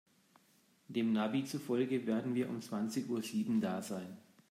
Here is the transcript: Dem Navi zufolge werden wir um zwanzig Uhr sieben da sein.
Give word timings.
Dem 0.87 1.13
Navi 1.13 1.45
zufolge 1.45 2.07
werden 2.07 2.33
wir 2.33 2.49
um 2.49 2.59
zwanzig 2.63 3.07
Uhr 3.07 3.21
sieben 3.21 3.61
da 3.61 3.83
sein. 3.83 4.17